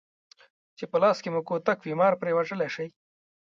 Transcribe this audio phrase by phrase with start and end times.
[0.77, 2.87] چې په لاس کې مو کوتک وي مار پرې وژلی شئ.